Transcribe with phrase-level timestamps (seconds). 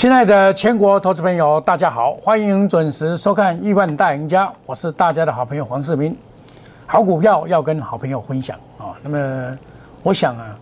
[0.00, 6.16] 亲爱的全国投资朋友，大家好，欢迎准时收看《亿万大赢家》，我是大家的好朋友黄世明。
[6.86, 8.96] 好股票要跟好朋友分享啊。
[9.02, 9.58] 那么，
[10.02, 10.58] 我想啊，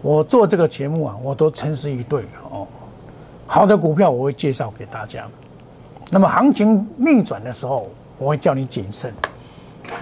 [0.00, 2.66] 我做这个节目啊，我都诚实以对哦。
[3.46, 5.26] 好的股票我会介绍给大家。
[6.08, 9.12] 那么行情逆转的时候，我会叫你谨慎，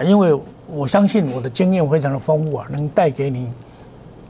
[0.05, 0.33] 因为
[0.65, 3.51] 我相信我的经验非常的丰富啊，能带给你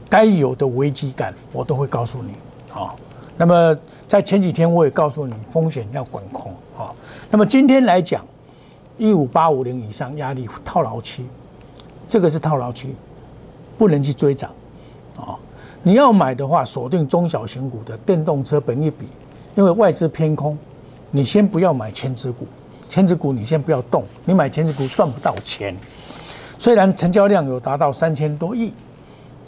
[0.08, 2.32] 该有的危机感，我都会告诉你
[2.74, 2.92] 啊。
[3.40, 3.74] 那么
[4.06, 6.92] 在前几天我也告诉你，风险要管控啊。
[7.30, 8.22] 那么今天来讲，
[8.98, 11.24] 一五八五零以上压力套牢期，
[12.06, 12.94] 这个是套牢期，
[13.78, 14.50] 不能去追涨
[15.16, 15.38] 啊。
[15.82, 19.08] 你要买的话，锁定中小型股的电动车，本一比，
[19.54, 20.58] 因为外资偏空，
[21.10, 22.46] 你先不要买千只股，
[22.90, 25.74] 千只股你先不要动，你买千只股赚不到钱。
[26.58, 28.70] 虽然成交量有达到三千多亿，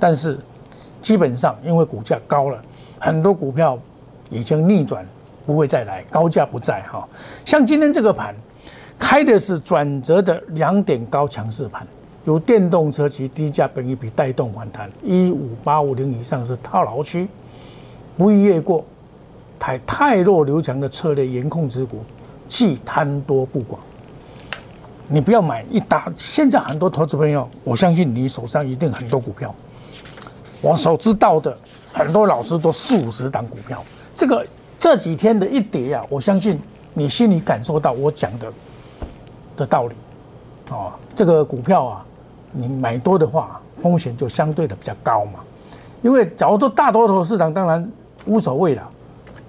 [0.00, 0.38] 但是
[1.03, 2.59] 基本上因为股价高了。
[3.05, 3.77] 很多股票
[4.33, 5.06] 已经逆转，
[5.44, 7.06] 不会再来，高价不在哈。
[7.44, 8.34] 像今天这个盘，
[8.98, 11.86] 开的是转折的两点高强势盘，
[12.25, 17.28] 由电动车及低价本一比带动反弹，一五八五零以上是套牢区，
[18.16, 18.84] 不宜越过。
[19.58, 22.03] 太太弱留强的策略严控之股，
[22.48, 23.80] 既贪多不广。
[25.06, 26.12] 你不要买一打。
[26.16, 29.55] 现在很多投资朋友，我相信你手上一定很多股票，
[30.60, 31.56] 我所知道的。
[31.92, 33.84] 很多老师都四五十档股票，
[34.23, 34.47] 这个
[34.78, 36.56] 这几天的一跌啊，我相信
[36.95, 38.53] 你心里感受到我讲的
[39.56, 39.97] 的道理，
[40.70, 42.06] 哦，这个股票啊，
[42.53, 45.41] 你买多的话，风险就相对的比较高嘛。
[46.03, 47.91] 因为假如说大多头市场当然
[48.25, 48.89] 无所谓了，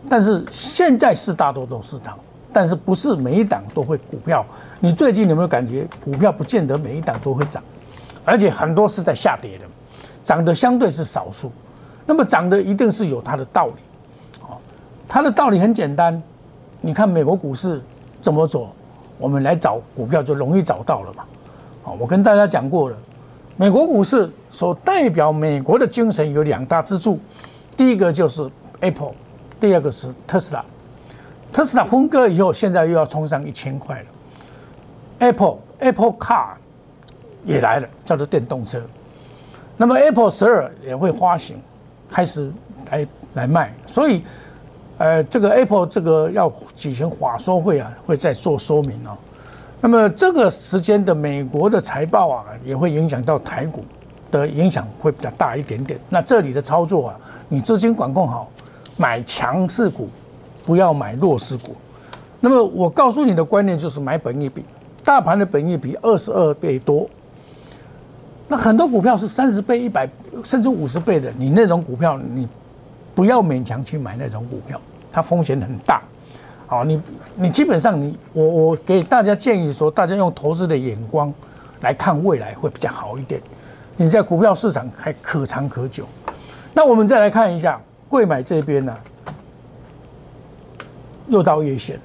[0.10, 2.18] 但是现在是大多头市场，
[2.52, 4.44] 但是不是每一档都会股票。
[4.80, 7.62] 你最近有没有感觉股票不见得每一档都会涨，
[8.26, 9.66] 而且很多是在下跌的，
[10.24, 11.52] 涨的相对是少数。
[12.08, 13.74] 那么涨的一定是有它的道理，
[15.14, 16.20] 它的道理很简单，
[16.82, 17.80] 你看美国股市
[18.20, 18.72] 怎么走，
[19.20, 21.24] 我们来找股票就容易找到了嘛，
[21.84, 22.98] 好，我跟大家讲过了，
[23.56, 27.20] 美国股市所代表美国的精神有两大支柱，
[27.78, 29.12] 第一个就是 Apple，
[29.60, 30.66] 第二个是特斯拉，
[31.52, 34.06] 特斯拉分割以后，现在又要冲上一千块了
[35.20, 36.48] ，Apple Apple Car
[37.46, 38.82] 也来了，叫做电动车，
[39.78, 41.62] 那么 Apple 十二也会发行。
[42.10, 42.52] 开始
[42.90, 44.24] 来来卖，所以，
[44.98, 49.18] 呃，这个 Apple 这个要举行法说会啊，会再做说明哦。
[49.82, 53.84] 那么这个时间的美国的财报啊，也会影响到台股
[54.32, 56.00] 的影响会比较大一点点。
[56.10, 58.50] 那这里的操作啊，你资金管控好，
[58.96, 60.08] 买强势股，
[60.64, 61.76] 不要买弱势股。
[62.40, 64.64] 那么我告诉你的观念就是买本益比，
[65.04, 67.10] 大盘的本益比二十二倍多。
[68.48, 70.08] 那很多股票是三十倍、一百
[70.44, 72.48] 甚至五十倍的，你那种股票，你
[73.14, 74.80] 不要勉强去买那种股票，
[75.12, 76.02] 它风险很大。
[76.68, 77.02] 好，你
[77.36, 81.32] 你基本上你我我给大家建议说，大家用投资的眼光
[81.82, 83.40] 来看未来会比较好一点。
[83.96, 86.06] 你在股票市场还可长可久。
[86.74, 87.80] 那我们再来看一下
[88.10, 88.98] 贵买这边呢，
[91.28, 92.02] 又到月线了。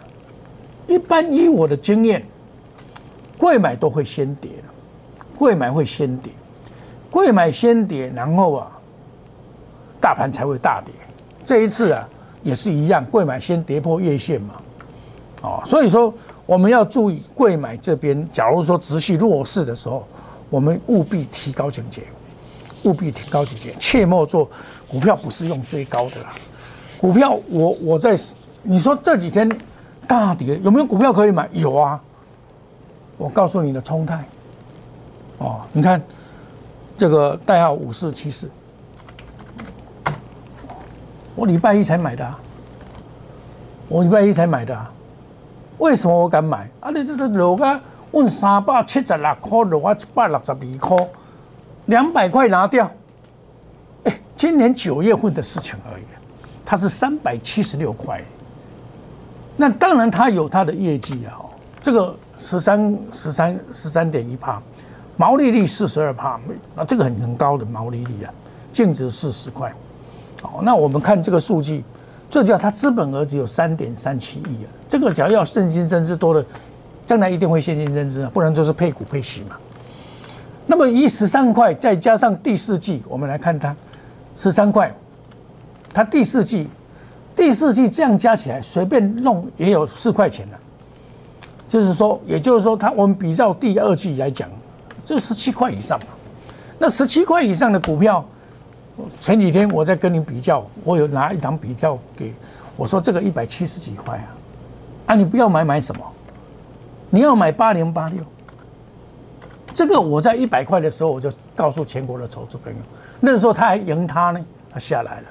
[0.87, 2.23] 一般以我的经验，
[3.39, 4.51] 贵买都会先跌。
[5.39, 6.33] 贵买会先跌，
[7.11, 8.78] 贵买先跌，然后啊，
[10.01, 10.93] 大盘才会大跌。
[11.45, 12.09] 这一次啊，
[12.43, 14.55] 也是一样，贵买先跌破月线嘛，
[15.43, 16.13] 哦，所以说
[16.45, 20.07] 我们要注意贵买这边，假如说持续弱势的时候，
[20.51, 22.03] 我们务必提高警戒，
[22.85, 24.49] 务必提高警戒，切莫做
[24.89, 26.31] 股票不是用最高的啦。
[27.01, 28.17] 股票我我在
[28.63, 29.49] 你说这几天
[30.07, 31.49] 大跌有没有股票可以买？
[31.53, 32.01] 有啊，
[33.17, 34.25] 我告诉你的冲泰。
[35.39, 36.03] 哦，你看，
[36.97, 38.51] 这个代号五四七四，
[41.39, 42.37] 我礼拜一才买的，啊，
[43.89, 44.91] 我礼拜一才买的，啊，
[45.79, 46.69] 为什么我敢买？
[46.81, 47.81] 啊，你这个落个
[48.11, 51.09] 问三百七十六块，落啊一百六十二块，
[51.87, 52.91] 两百块拿掉，
[54.03, 56.03] 哎，今年九月份的事情而已，
[56.67, 58.21] 它是三百七十六块，
[59.57, 61.39] 那当然它有它的业绩啊，
[61.81, 64.61] 这个十三十三十三点一帕。
[65.17, 66.41] 毛利率四十二帕，
[66.75, 68.35] 那这个很很高的毛利率啊，
[68.73, 69.73] 净值四十块，
[70.43, 71.83] 好，那我们看这个数据，
[72.31, 76.45] 这叫它资本额只有三点三七亿啊，这个只要要现金增资多的，
[77.07, 79.57] 将来一定会现金增资啊，不然就是配股配息嘛。
[80.67, 83.75] 那么以十三块再加上第四季，我们来看它
[84.35, 84.95] 十三块，
[85.93, 86.69] 它第四季
[87.35, 90.59] 第四季这样加起来随便弄也有四块钱了，
[91.67, 94.49] 就是说，也就是说，它我们比照第二季来讲。
[95.05, 96.07] 就十七块以上嘛，
[96.79, 98.23] 那十七块以上的股票，
[99.21, 102.33] 前几天我在跟你比较，我有拿一张比较给，
[102.77, 104.27] 我说这个一百七十几块啊，
[105.07, 106.05] 啊，你不要买买什么？
[107.11, 108.23] 你要买八零八六。
[109.75, 112.79] 这个我在一百块的时候，我就告诉全国的投资朋友，
[113.21, 114.41] 那时候他还赢他呢，
[114.71, 115.27] 他下来了，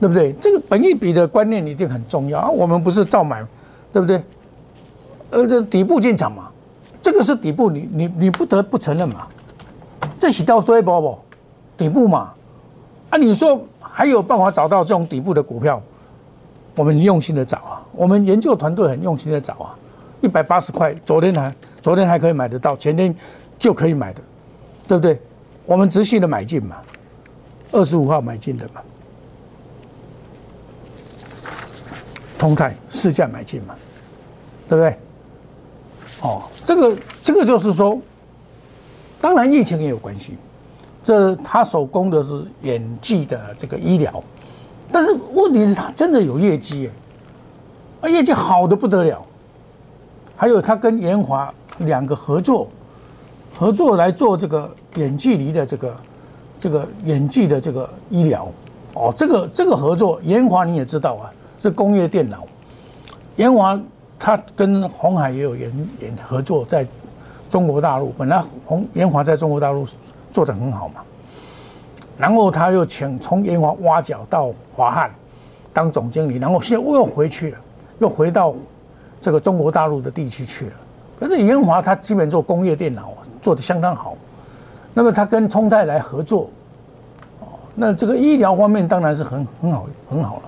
[0.00, 0.32] 对不对？
[0.34, 2.48] 这个本一比的观念一定很重要啊。
[2.48, 3.44] 我们不是照买，
[3.92, 4.22] 对不对？
[5.30, 6.48] 呃，这底部进场嘛，
[7.02, 9.26] 这个是底部，你你你不得不承认嘛。
[10.20, 11.18] 这是到追波不？
[11.76, 12.32] 底部嘛，
[13.16, 15.82] 啊，你说还有办法找到这种底部的股票？
[16.76, 19.74] 我们用心的找啊，我们研究团队很用心的找啊。
[20.20, 23.14] 一百八十块，昨天还昨天还可以买得到，前天
[23.58, 24.20] 就可以买的，
[24.86, 25.18] 对不对？
[25.64, 26.76] 我们直系的买进嘛，
[27.72, 28.82] 二十五号买进的嘛，
[32.36, 33.74] 通泰市价买进嘛，
[34.68, 34.98] 对不对？
[36.20, 37.98] 哦，这个这个就是说，
[39.18, 40.36] 当然疫情也有关系，
[41.06, 44.20] 这他手工的是演技的这个医疗，
[44.90, 46.90] 但是问题是他真的有业绩，
[48.00, 49.24] 啊，业绩好的不得了。
[50.34, 52.66] 还有他跟延华两个合作，
[53.56, 55.96] 合作来做这个远距离的这个
[56.58, 58.48] 这个远距的这个医疗，
[58.94, 61.30] 哦，这个这个合作，延华你也知道啊，
[61.60, 62.44] 是工业电脑，
[63.36, 63.80] 延华
[64.18, 66.84] 他跟红海也有研研合作，在
[67.48, 69.86] 中国大陆，本来红延华在中国大陆
[70.36, 71.00] 做的很好嘛，
[72.18, 75.10] 然后他又请从延华挖角到华汉
[75.72, 77.58] 当总经理，然后现在又回去了，
[78.00, 78.54] 又回到。
[79.18, 80.72] 这个中国大陆的地区去了，
[81.18, 83.12] 可是延华他基本做工业电脑
[83.42, 84.14] 做的相当好，
[84.94, 86.48] 那么他跟冲泰来合作，
[87.40, 90.42] 哦，那这个医疗方面当然是很很好很好了，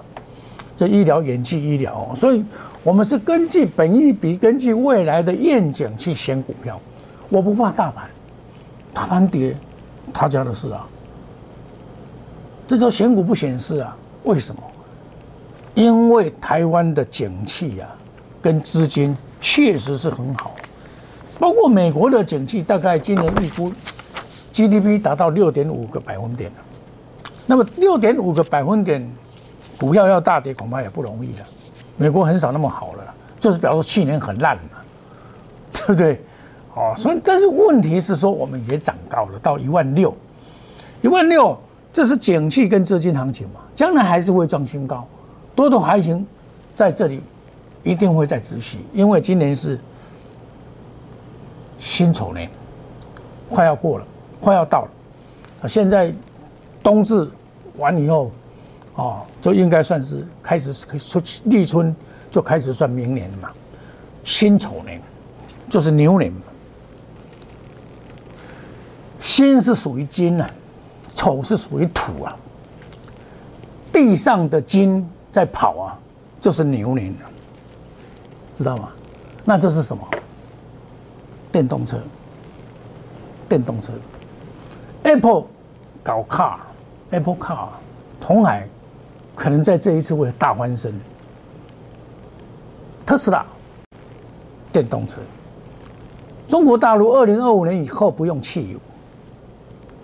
[0.76, 2.44] 这医疗演技医疗，所以
[2.84, 6.78] 我们是根据本一比，根据未来的愿景去选股票，
[7.30, 8.04] 我不怕大盘，
[8.94, 9.56] 大盘跌，
[10.12, 10.86] 他家的事啊，
[12.66, 13.96] 这叫选股不显示啊？
[14.24, 14.62] 为什么？
[15.74, 17.88] 因为台湾的景气呀。
[18.40, 20.54] 跟资金确实是很好，
[21.40, 23.72] 包括美国的景气，大概今年预估
[24.52, 26.50] GDP 达到六点五个百分点。
[27.46, 29.04] 那么六点五个百分点，
[29.76, 31.44] 股票要大跌恐怕也不容易了。
[31.96, 34.78] 美国很少那么好了，就是表示去年很烂嘛，
[35.72, 36.24] 对不对？
[36.78, 40.14] 哦，所以但是问题是说，我们也涨高了，到一万六，
[41.02, 41.58] 一万六，
[41.92, 45.04] 这是景气跟资金行情嘛，将来还是会创新高，
[45.56, 46.24] 多头还行，
[46.76, 47.20] 在这里。
[47.84, 49.78] 一定会再持续，因为今年是
[51.78, 52.50] 辛丑年，
[53.48, 54.04] 快要过了，
[54.42, 55.68] 快要到了。
[55.68, 56.12] 现在
[56.82, 57.30] 冬至
[57.78, 58.30] 完以后，
[58.96, 61.94] 哦，就应该算是开始出立春，
[62.30, 63.48] 就开始算明年嘛。
[64.24, 65.00] 辛丑年
[65.70, 66.40] 就是牛年嘛。
[69.38, 70.46] 金是属于金啊，
[71.14, 72.36] 丑是属于土啊。
[73.92, 75.96] 地上的金在跑啊，
[76.40, 77.30] 就是牛年了。
[78.58, 78.90] 知道吗？
[79.44, 80.04] 那这是什么？
[81.52, 82.00] 电动车。
[83.48, 83.92] 电动车。
[85.04, 85.44] Apple
[86.02, 87.68] 搞 Car，Apple Car，
[88.20, 88.68] 同海
[89.36, 90.92] 可能在这一次会大翻身。
[93.06, 93.46] 特斯拉
[94.72, 95.20] 电动车。
[96.48, 98.80] 中国大陆二零二五年以后不用汽油，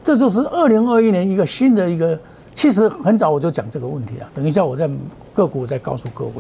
[0.05, 2.17] 这就是二零二一年一个新的一个。
[2.55, 4.89] 其实很早我就讲这个问题啊，等一下我在
[5.33, 6.33] 个股再告诉各位。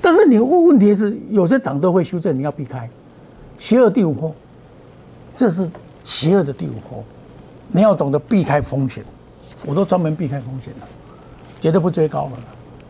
[0.00, 2.88] 但是你问问题是有些涨都会修正，你要避开
[3.58, 4.32] 邪恶第五波，
[5.34, 5.68] 这是
[6.04, 7.02] 邪恶的第五波，
[7.72, 9.04] 你要懂得避开风险。
[9.64, 10.86] 我都专门避开风险的，
[11.60, 12.32] 绝对不追高了。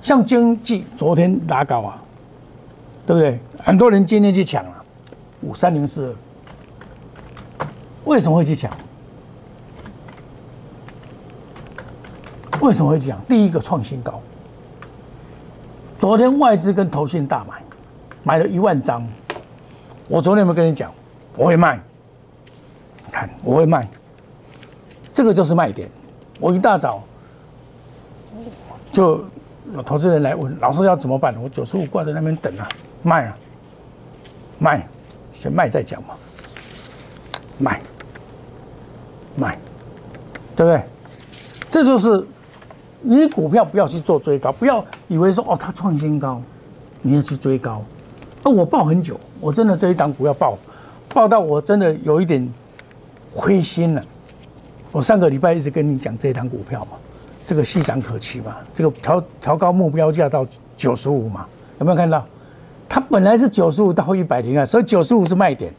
[0.03, 2.03] 像经济昨天拉高啊，
[3.07, 3.41] 对不对？
[3.65, 4.85] 很多人今天去抢了
[5.41, 6.15] 五三零四，
[8.05, 8.71] 为什么会去抢？
[12.61, 13.19] 为什么会讲？
[13.29, 14.21] 第一个创新高。
[15.99, 17.63] 昨天外资跟投信大买，
[18.23, 19.07] 买了一万张。
[20.09, 20.93] 我昨天有没有跟你讲？
[21.37, 21.81] 我会卖。
[23.11, 23.89] 看，我会卖。
[25.13, 25.89] 这个就是卖点。
[26.39, 27.03] 我一大早
[28.93, 29.25] 就
[29.75, 31.35] 有投资人来问，老师要怎么办？
[31.43, 32.69] 我九十五挂在那边等啊，
[33.03, 33.37] 卖啊，
[34.59, 34.87] 卖，
[35.33, 36.15] 先卖再讲嘛。
[37.59, 37.81] 卖，
[39.35, 39.59] 卖，
[40.55, 40.83] 对不对？
[41.71, 42.27] 这就是。
[43.01, 46.41] 你股票不要去做追高，不要以为说哦它创新高，
[47.03, 47.83] 你要去追高。
[48.43, 50.59] 那我抱很久，我真的这一档股票抱，
[51.09, 52.53] 抱到我真的有一点
[53.33, 54.05] 灰心了。
[54.93, 56.93] 我上个礼拜一直跟你讲这一档股票嘛，
[57.45, 61.47] 这个细涨可期嘛，这个调调高目标价到九十五嘛，
[61.79, 62.25] 有没有看到？
[62.89, 65.75] 它本来是九十五到一百零啊，所以九十五是卖点，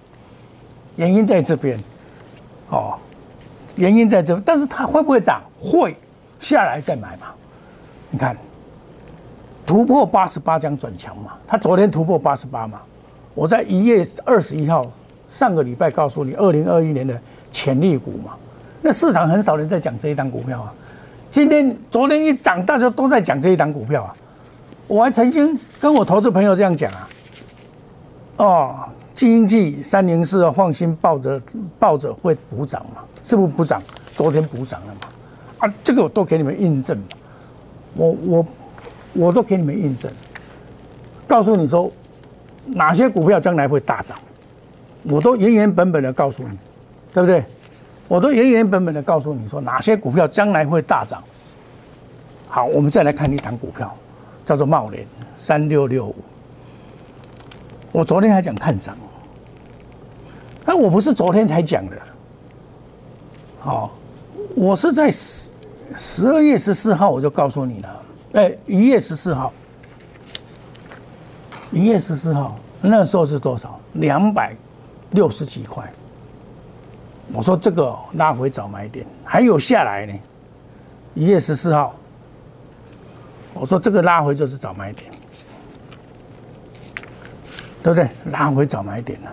[0.97, 1.79] 原因在这边，
[2.69, 2.93] 哦，
[3.75, 5.41] 原因在这，但是它会不会涨？
[5.59, 5.95] 会。
[6.39, 7.27] 下来再买嘛？
[8.09, 8.37] 你看，
[9.65, 12.81] 突破八十八将转强嘛，他昨天突破八十八嘛，
[13.33, 14.89] 我在一月二十一号
[15.27, 17.19] 上个礼拜告诉你，二零二一年的
[17.51, 18.33] 潜力股嘛，
[18.81, 20.73] 那市场很少人在讲这一档股票啊，
[21.29, 24.15] 今天昨天一涨，大家都在讲这一档股票啊，
[24.87, 27.09] 我还曾经跟我投资朋友这样讲啊，
[28.37, 28.75] 哦，
[29.13, 31.41] 经济三零四放心抱着
[31.77, 33.81] 抱着会补涨嘛，是不是补涨？
[34.15, 35.06] 昨天补涨了嘛，
[35.59, 36.97] 啊，这个我都给你们印证，
[37.95, 38.45] 我我。
[39.13, 40.11] 我都给你们印证，
[41.25, 41.91] 告诉你说
[42.67, 44.15] 哪些股票将来会大涨，
[45.09, 46.55] 我都原原本本的告诉你，
[47.11, 47.43] 对不对？
[48.07, 51.23] 我都原原本本的告诉你说哪些股票将来会大涨。
[52.47, 53.91] 好，我们再来看一档股票，
[54.45, 55.03] 叫做茂联
[55.35, 56.15] 三六六五。
[57.91, 58.95] 我昨天还讲看涨，
[60.63, 61.97] 但我不是昨天才讲的，
[63.59, 63.95] 好，
[64.57, 65.51] 我是在十
[65.95, 68.01] 十二月十四号我就告诉你了。
[68.33, 69.53] 哎，一月十四号，
[71.71, 73.79] 一月十四号那时候是多少？
[73.93, 74.55] 两百
[75.11, 75.87] 六十几块。
[77.31, 80.13] 我说这个拉回早买点，还有下来呢。
[81.13, 81.95] 一月十四号，
[83.53, 85.11] 我说这个拉回就是早买点，
[87.83, 88.09] 对不对？
[88.31, 89.29] 拉回早买点了，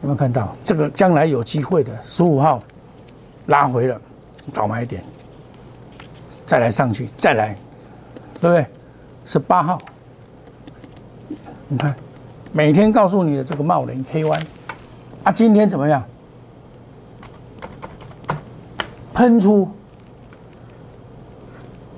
[0.00, 0.56] 有没有看到？
[0.64, 1.92] 这个将来有机会的。
[2.00, 2.62] 十五号
[3.46, 4.00] 拉回了，
[4.52, 5.04] 早买点，
[6.44, 7.56] 再来上去，再来。
[8.38, 8.66] 对不对？
[9.24, 9.80] 十八号，
[11.68, 11.96] 你看，
[12.52, 14.42] 每天告诉你的这个茂林 K Y，
[15.24, 16.04] 啊，今天怎么样？
[19.14, 19.70] 喷出，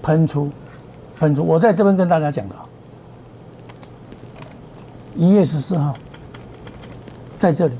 [0.01, 0.49] 喷出，
[1.19, 1.43] 喷出！
[1.43, 2.55] 我在这边跟大家讲的，
[5.17, 5.93] 一月十四号，
[7.41, 7.75] 在这里，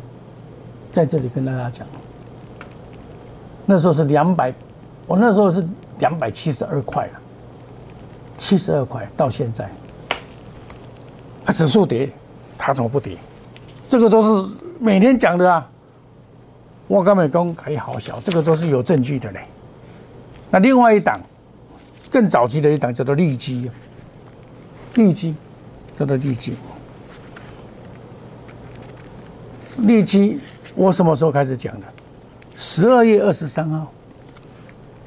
[0.93, 1.87] 在这里跟大家讲，
[3.71, 4.51] 那时候是两百，
[5.07, 5.63] 我那时候是
[5.99, 7.13] 两百七十二块了。
[8.39, 9.71] 七十二块到现在，
[11.45, 12.09] 它指数跌，
[12.57, 13.19] 它怎么不跌？
[13.87, 15.69] 这个都是每天讲的啊。
[16.87, 19.41] 我刚美工可以好小，这个都是有证据的嘞。
[20.51, 21.21] 那另外一档
[22.11, 23.71] 更早期的一档叫做利基，
[24.95, 25.35] 利基
[25.95, 26.57] 叫做利基，
[29.77, 30.41] 利基
[30.75, 31.87] 我什么时候开始讲的？
[32.61, 33.93] 十二月二十三号，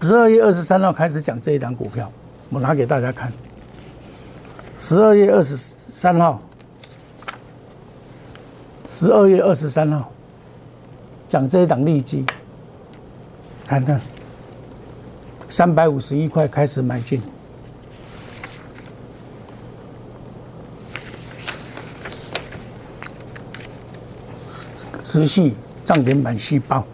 [0.02, 2.10] 十二月二十三号开始讲这一档股票。
[2.48, 3.30] 我拿给大家看，
[4.78, 6.42] 十二月二十三号，
[8.88, 10.10] 十二月二十三号
[11.28, 12.26] 讲这一档利基，
[13.68, 14.00] 看看
[15.50, 17.22] 三百五十一块开始买进，
[25.04, 25.54] 持续
[25.84, 26.86] 涨停板细胞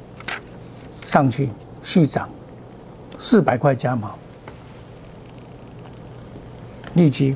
[1.18, 1.50] 上去
[1.82, 2.30] 续涨，
[3.18, 4.14] 四百块加码。
[6.94, 7.36] 利基，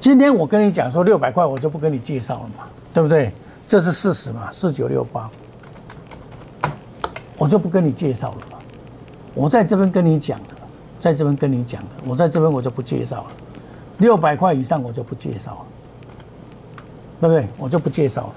[0.00, 3.32] 今天我跟你讲说六百块，我就不跟你介绍了嘛，对不对？
[3.66, 5.28] 这是事实嘛，四九六八，
[7.36, 8.58] 我就不跟你介绍了嘛。
[9.34, 10.54] 我在这边跟你讲的，
[11.00, 13.30] 在这边跟你讲的，我在这边我就不介绍了。
[13.98, 15.66] 六百块以上我就不介绍了，
[17.22, 17.48] 对不对？
[17.56, 18.34] 我就不介绍了。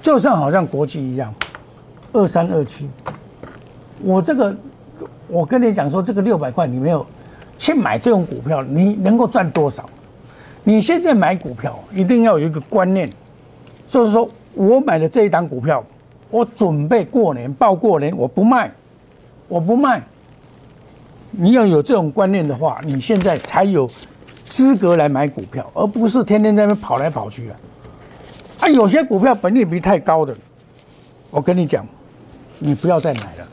[0.00, 1.34] 就像好像国际一样，
[2.12, 2.88] 二三二七，
[4.02, 4.54] 我这个
[5.28, 7.06] 我跟你讲说，这个六百块你没有。
[7.58, 9.88] 去买这种股票，你能够赚多少？
[10.64, 13.08] 你现在买股票一定要有一个观念，
[13.86, 15.84] 就是说我买的这一档股票，
[16.28, 18.68] 我准备过年报过年，我不卖，
[19.46, 20.02] 我不卖。
[21.30, 23.88] 你要有这种观念的话，你现在才有
[24.48, 27.56] 资格来买股票，而不是天天在那边跑来跑去啊！
[28.58, 30.36] 啊，有些股票本利比太高的，
[31.30, 31.86] 我跟你讲，
[32.62, 33.48] 你不要再买了。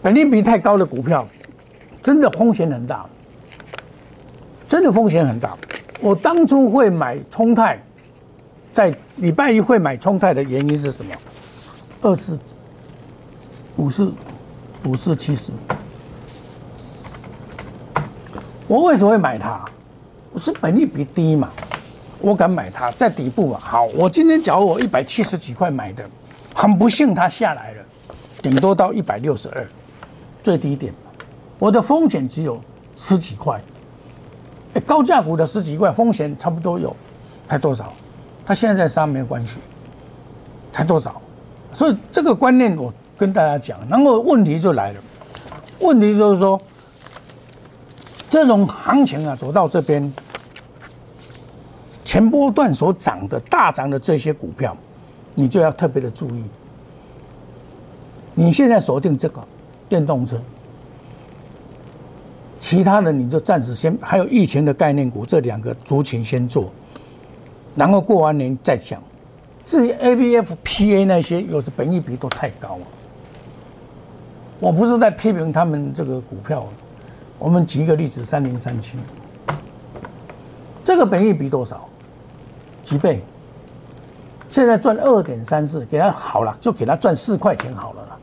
[0.00, 1.26] 本利比太高的股票。
[2.02, 3.06] 真的风险很大，
[4.66, 5.56] 真的风险很大。
[6.00, 7.80] 我当初会买冲泰，
[8.74, 11.14] 在礼拜一会买冲泰的原因是什么？
[12.00, 12.36] 二四
[13.76, 14.12] 五四
[14.84, 15.52] 五四七十，
[18.66, 19.64] 我为什么会买它？
[20.32, 21.50] 我是本利比低嘛，
[22.18, 23.60] 我敢买它在底部嘛。
[23.60, 26.04] 好，我今天假如我一百七十几块买的，
[26.52, 27.84] 很不幸它下来了，
[28.42, 29.66] 顶多到一百六十二，
[30.42, 30.92] 最低点。
[31.58, 32.60] 我的风险只有
[32.96, 33.60] 十几块，
[34.84, 36.94] 高价股的十几块风险差不多有，
[37.48, 37.92] 才多少？
[38.44, 39.58] 它现在在杀没有关系，
[40.72, 41.22] 才多少？
[41.70, 45.00] 所以这个观念我跟大家讲，然后问题就来了，
[45.78, 46.60] 问题就是说，
[48.28, 50.12] 这种行情啊走到这边，
[52.04, 54.76] 前波段所涨的大涨的这些股票，
[55.36, 56.42] 你就要特别的注意。
[58.34, 59.42] 你现在锁定这个
[59.88, 60.40] 电动车。
[62.58, 66.70] 其他的你就暂时先，还有疫情的概念股这两个族群先做，
[67.74, 69.02] 然后过完年再讲。
[69.64, 72.86] 至于 A、B、F、P、A 那些，有的本益比都太高了。
[74.60, 76.64] 我不是在批评他们这个股票，
[77.38, 78.96] 我们举一个例子，三零三七，
[80.84, 81.88] 这个本益比多少？
[82.84, 83.20] 几倍？
[84.48, 88.18] 现在赚二点三四，给他好了，就给他赚四块钱好了啦。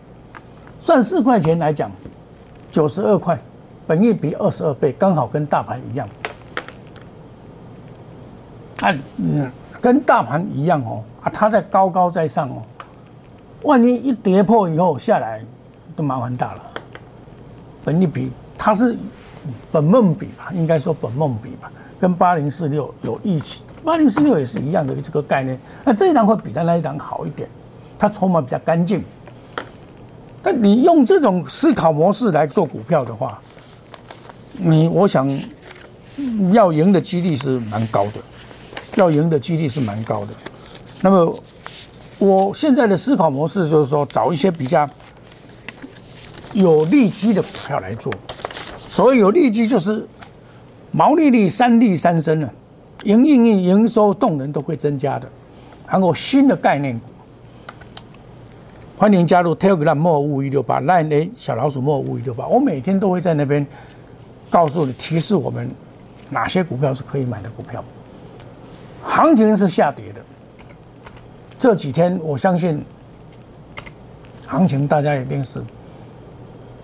[0.80, 1.92] 算四块钱来讲，
[2.72, 3.38] 九十二块。
[3.86, 6.08] 本益比二十二倍，刚好跟大盘一样。
[8.82, 11.04] 啊，嗯，跟大盘一样哦。
[11.24, 12.62] 啊，它在高高在上哦。
[13.64, 15.44] 万一一跌破以后下来，
[15.96, 16.62] 都麻烦大了。
[17.84, 18.96] 本益比它是
[19.72, 23.64] 本梦比吧，应该说本梦比吧，跟八零四六有一起。
[23.84, 25.60] 八零四六也是一样的这个概念。
[25.84, 27.50] 那这一档会比它那一档好一点，
[27.98, 29.04] 它筹码比较干净。
[30.42, 33.40] 但你用这种思考模式来做股票的话，
[34.54, 35.30] 你我想
[36.52, 38.14] 要赢的几率是蛮高的，
[38.96, 40.30] 要赢的几率是蛮高的。
[41.02, 41.40] 那么
[42.18, 44.90] 我现在的思考模式就是说，找一些比较
[46.54, 48.14] 有利基的股票来做。
[48.88, 50.08] 所谓有利基，就是
[50.92, 52.54] 毛利率三利三升了，
[53.04, 55.30] 营运营营收动能都会增加的，
[55.88, 57.06] 然后新的概念股。
[59.00, 63.66] 欢迎加入 Telegram 莫五一六八 Line A 小老鼠莫五一六八，我每天都会在那边。
[64.50, 65.72] 告诉你，提示我们
[66.30, 67.82] 哪些股票是可以买的股票。
[69.02, 70.20] 行情是下跌的，
[71.58, 72.84] 这几天我相信
[74.46, 75.64] 行情大家一定是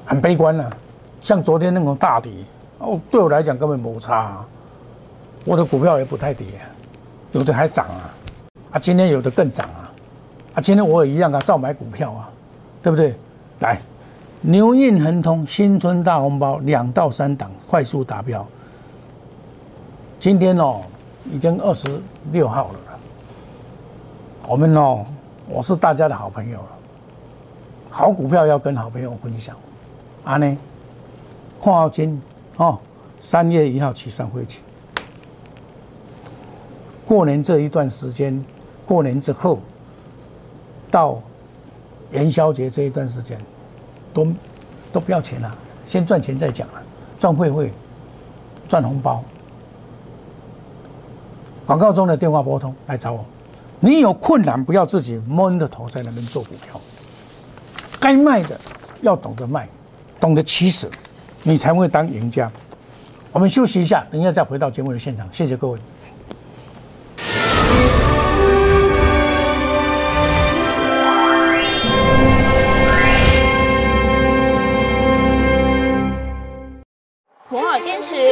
[0.06, 0.72] 很悲观了。
[1.20, 2.32] 像昨天那种大跌，
[2.78, 4.46] 哦，对我来讲根本没差啊。
[5.44, 6.48] 我的股票也不太跌，
[7.34, 8.16] 有的还涨啊，
[8.72, 9.85] 啊，今天有的更涨啊，
[10.56, 12.30] 啊，今天我也一样啊，照买股票啊，
[12.82, 13.14] 对不对？
[13.60, 13.80] 来。
[14.48, 18.46] 牛运亨通新春大红包两到三档快速达标。
[20.20, 20.82] 今天哦，
[21.34, 22.00] 已经二十
[22.32, 22.80] 六号了。
[24.48, 25.04] 我们哦，
[25.50, 26.68] 我是大家的好朋友了。
[27.90, 29.56] 好股票要跟好朋友分享。
[30.24, 30.58] 啊呢，
[31.60, 32.22] 看好金
[32.58, 32.78] 哦，
[33.20, 34.60] 三月一号起算会期。
[37.08, 38.46] 过年这一段时间，
[38.86, 39.60] 过年之后
[40.90, 41.22] 到
[42.12, 43.38] 元宵节这一段时间。
[44.14, 44.26] 都
[44.94, 46.82] 都不要钱了，先赚钱再讲了，
[47.20, 47.70] 赚会会
[48.70, 49.22] 赚红包。
[51.66, 53.26] 广告中的电话拨通来找我，
[53.82, 56.80] 你有困难不要自己闷着头在那边做股票，
[58.00, 58.58] 该卖的
[59.02, 59.68] 要懂得卖，
[60.18, 60.90] 懂得起死，
[61.44, 62.50] 你才会当赢家。
[63.34, 65.78] 我们休息一下，等一下再回到节目的现场，谢谢各位。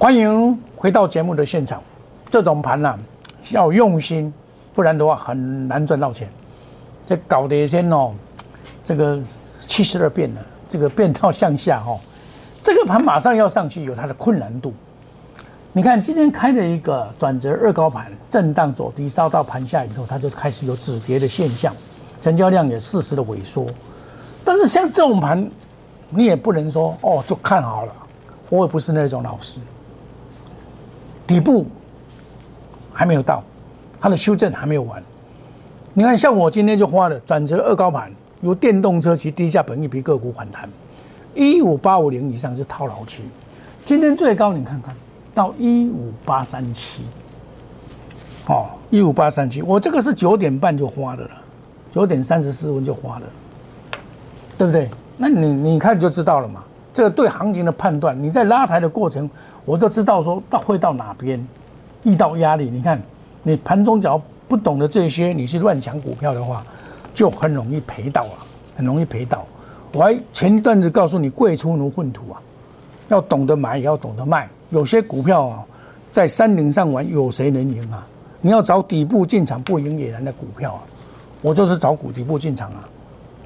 [0.00, 1.82] 欢迎回到节目的现场。
[2.30, 2.98] 这种盘呢，
[3.50, 4.32] 要用心，
[4.72, 6.26] 不然的话很难赚到钱。
[7.06, 8.14] 这搞得先哦，
[8.82, 9.20] 这个
[9.58, 12.00] 七十二变了，这个变道向下哈，
[12.62, 14.72] 这个盘马上要上去，有它的困难度。
[15.70, 21.76] 你看今天开了一个转折二高盘，震荡走低，烧到盘下以后，它就开始有止跌的现象，
[22.22, 23.66] 成交量也适时的萎缩。
[24.46, 25.46] 但是像这种盘，
[26.08, 27.92] 你也不能说哦就看好了，
[28.48, 29.60] 我也不是那种老师。
[31.30, 31.64] 底部
[32.92, 33.40] 还没有到，
[34.00, 35.00] 它的修正还没有完。
[35.94, 40.68] 你看，像我今天就花了转折二高盘，由电动车及低价本益比个股反弹，
[41.32, 43.22] 一五八五零以上是套牢区。
[43.84, 44.92] 今天最高你看看
[45.32, 47.04] 到一五八三七，
[48.46, 51.30] 哦，一五八三七，我这个是九点半就花的了，
[51.92, 53.26] 九点三十四分就花的，
[54.58, 54.90] 对不对？
[55.16, 56.64] 那你你看就知道了嘛。
[56.92, 59.28] 这个对行情的判断，你在拉抬的过程，
[59.64, 61.44] 我就知道说到会到哪边
[62.02, 62.68] 遇到压力。
[62.68, 63.00] 你看，
[63.42, 66.64] 你盘中只要不懂得这些，你去乱抢股票的话，
[67.14, 68.42] 就很容易赔到啊，
[68.76, 69.44] 很容易赔到。
[69.92, 72.42] 我还前一段子告诉你，贵出如粪土啊，
[73.08, 74.48] 要懂得买，也要懂得卖。
[74.70, 75.64] 有些股票啊，
[76.10, 78.06] 在山顶上玩，有谁能赢啊？
[78.40, 80.80] 你要找底部进场不赢也难的股票啊，
[81.42, 82.88] 我就是找股底部进场啊。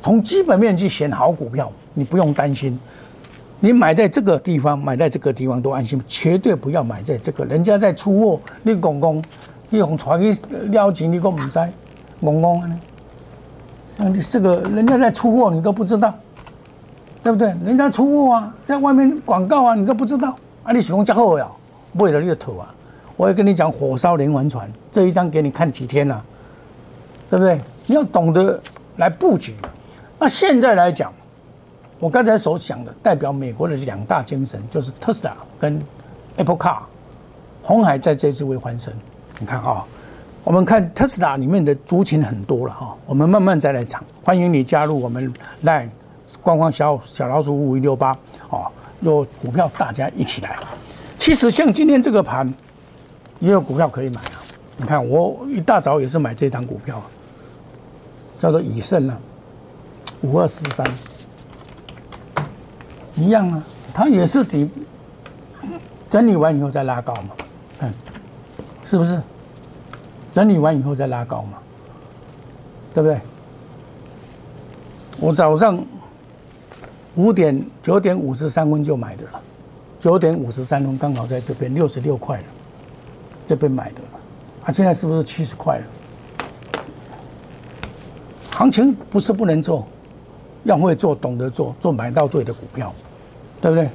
[0.01, 2.79] 从基本面去选好股票，你不用担心。
[3.65, 7.47] 你买在这个地方，买在这个地方都安心，绝对不要买在这个。
[7.47, 9.25] 人家在出货，你公公，
[9.71, 11.59] 你用船去撩钱，你都唔知，
[12.21, 12.79] 公公呢？
[13.97, 16.13] 像你这个人家在出货，你都不知道，
[17.23, 17.57] 对不对？
[17.65, 20.37] 人家出货啊，在外面广告啊，你都不知道。
[20.63, 21.49] 啊，你喜欢加货呀？
[21.95, 22.69] 为了猎头啊！
[23.17, 26.23] 我也跟你讲，火烧连环船这一张给你看几天了，
[27.31, 27.59] 对不对？
[27.87, 28.61] 你要懂得
[28.99, 29.55] 来布局。
[30.19, 31.11] 那现在来讲，
[31.99, 35.81] 我刚才所讲的代表美国的两大精神，就是特斯拉跟
[36.37, 36.79] Apple Car，
[37.63, 38.93] 红海在这次会翻身。
[39.39, 39.85] 你看啊，
[40.43, 44.03] 我们看特斯拉里面的族群很多了哈，我们慢慢再来讲。
[44.23, 45.89] 欢迎你加入我们 Line
[46.43, 48.17] 官方小小老鼠五一六八
[48.51, 48.67] 哦，
[49.01, 50.57] 有股票大家一起来。
[51.19, 52.53] 其实像今天这个盘，
[53.39, 54.43] 也有股票可以买啊。
[54.77, 57.01] 你看我一大早也是买这档股票，
[58.39, 59.17] 叫做以盛啊。
[60.23, 60.87] 五二四三，
[63.17, 64.69] 一样啊，它也是底
[66.11, 67.31] 整理完以后再拉高嘛，
[67.79, 67.93] 看
[68.85, 69.21] 是不是？
[70.33, 71.59] 整理完以后再拉高嘛，
[72.93, 73.19] 对不对？
[75.21, 75.81] 我早上
[77.15, 79.41] 五点九点五十三分就买的了，
[80.01, 82.45] 九点五十三分刚好在这边六十六块了，
[83.47, 84.01] 这边买的，
[84.65, 85.85] 啊，现在是不是七十块了？
[88.51, 89.87] 行情不是不能做。
[90.65, 92.93] 要会做，懂得做，做买到对的股票，
[93.61, 93.89] 对不对？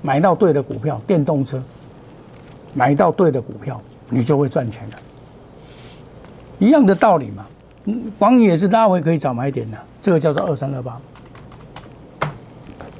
[0.00, 1.60] 买到对的股票，电动车，
[2.72, 3.80] 买到对的股票，
[4.10, 4.96] 你就会赚钱了。
[6.58, 7.46] 一样的道理嘛。
[7.86, 11.00] 嗯，广也是拉回可以找买点的，这个叫做二三二八，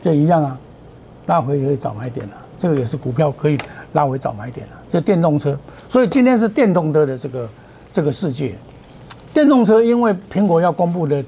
[0.00, 0.58] 这一样啊，
[1.26, 3.58] 拉回可以找买点了，这个也是股票可以
[3.92, 4.72] 拉回找买点了。
[4.88, 5.56] 这电动车，
[5.88, 7.48] 所以今天是电动车的这个
[7.92, 8.54] 这个世界。
[9.34, 11.22] 电动车因为苹果要公布的。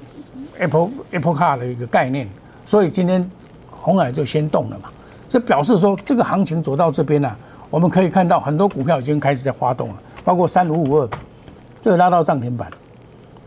[0.61, 2.29] Apple Apple Car 的一个概念，
[2.65, 3.27] 所以今天
[3.69, 4.89] 红海就先动了嘛，
[5.27, 7.35] 这表示说这个行情走到这边呢，
[7.71, 11.09] 我们可以看到很多股票已经开始在发动了，包括三五五二，
[11.81, 12.69] 这个拉到涨停板，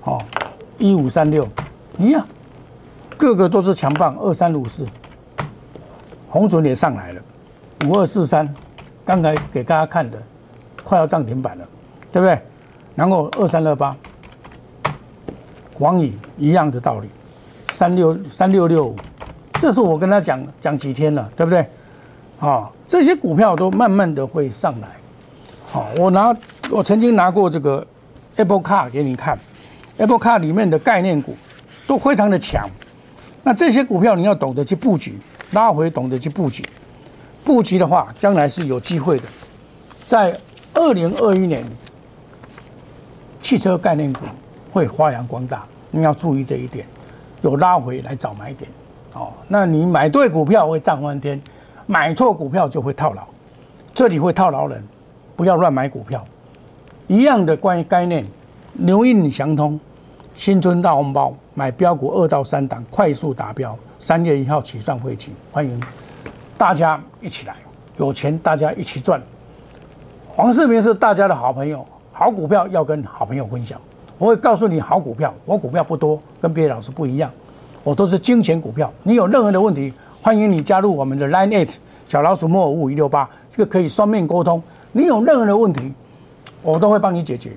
[0.03, 0.21] 哦，
[0.77, 1.49] 一五三六
[1.99, 2.27] 一样，
[3.17, 4.85] 个个都是强棒，二三五四，
[6.29, 7.23] 红准也上来了，
[7.87, 8.53] 五二四三，
[9.05, 10.21] 刚才给大家看的，
[10.83, 11.65] 快要涨停板了，
[12.11, 12.37] 对不对？
[12.97, 13.97] 然后二三二八。
[15.75, 17.09] 广宇一样的道理，
[17.73, 18.97] 三六三六六五，
[19.55, 21.67] 这是我跟他讲讲几天了，对不对？
[22.39, 24.89] 啊，这些股票都慢慢的会上来。
[25.67, 26.35] 好，我拿
[26.71, 27.85] 我曾经拿过这个
[28.37, 29.37] Apple Car 给你看
[29.97, 31.35] ，Apple Car 里面的概念股
[31.87, 32.71] 都非常的强。
[33.43, 35.19] 那这些股票你要懂得去布局，
[35.51, 36.65] 拉回懂得去布局，
[37.43, 39.25] 布局的话，将来是有机会的。
[40.07, 40.39] 在
[40.75, 41.65] 二零二一年，
[43.43, 44.21] 汽车概念股。
[44.75, 46.85] 会发扬光大，你要注意这一点，
[47.43, 48.69] 有拉回来找买点，
[49.13, 51.41] 哦，那你买对股票会涨翻天，
[51.87, 53.23] 买错股票就会套牢，
[53.95, 54.83] 这里会套牢人，
[55.37, 56.25] 不要乱买股票。
[57.07, 58.27] 一样的关于概念，
[58.73, 59.79] 牛印祥通，
[60.35, 65.81] 新春大红包，买标股二到三档，快速达标，三月一号起算会期，欢迎
[66.59, 67.55] 大家一起来，
[67.97, 69.23] 有钱大家一起赚。
[70.35, 73.81] 黄世明是大家的好朋友，好股票要跟好朋友分享。
[74.17, 77.31] 我会告诉你好股票，我股票不多，跟别的老师不一样，
[77.83, 78.93] 我都是金钱股票。
[79.03, 81.75] 你有任何的问题，欢迎你加入我们的 Line Eight
[82.07, 84.63] 小老鼠莫五五一六八，这个可以双面沟通。
[84.93, 85.93] 你有任何的问题，
[86.63, 87.51] 我都会帮你解决，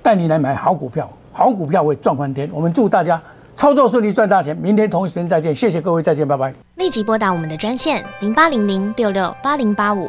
[0.00, 2.48] 带你来买好股票，好股票会赚翻天。
[2.52, 3.20] 我们祝大家
[3.56, 4.56] 操作顺利，赚大钱。
[4.56, 6.54] 明天同一时间再见，谢谢各位，再见，拜拜。
[6.76, 10.08] 立即拨打我们的专线零八零零六六八零八五。